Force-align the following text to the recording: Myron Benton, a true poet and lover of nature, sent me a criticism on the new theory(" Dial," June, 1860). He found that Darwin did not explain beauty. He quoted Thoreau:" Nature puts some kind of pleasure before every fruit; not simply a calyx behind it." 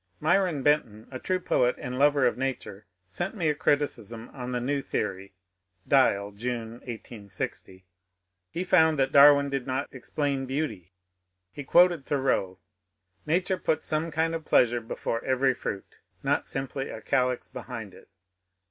Myron 0.19 0.63
Benton, 0.63 1.07
a 1.11 1.19
true 1.19 1.39
poet 1.39 1.75
and 1.77 1.99
lover 1.99 2.25
of 2.25 2.35
nature, 2.35 2.87
sent 3.07 3.35
me 3.35 3.49
a 3.49 3.53
criticism 3.53 4.29
on 4.33 4.51
the 4.51 4.59
new 4.59 4.81
theory(" 4.81 5.35
Dial," 5.95 6.31
June, 6.31 6.71
1860). 6.85 7.85
He 8.49 8.63
found 8.63 8.97
that 8.97 9.11
Darwin 9.11 9.51
did 9.51 9.67
not 9.67 9.87
explain 9.91 10.47
beauty. 10.47 10.91
He 11.51 11.63
quoted 11.63 12.03
Thoreau:" 12.03 12.57
Nature 13.27 13.57
puts 13.57 13.85
some 13.85 14.09
kind 14.09 14.33
of 14.33 14.43
pleasure 14.43 14.81
before 14.81 15.23
every 15.23 15.53
fruit; 15.53 15.99
not 16.23 16.47
simply 16.47 16.89
a 16.89 16.99
calyx 16.99 17.47
behind 17.47 17.93
it." 17.93 18.09